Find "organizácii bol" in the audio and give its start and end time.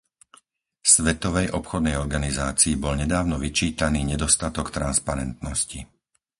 2.05-2.95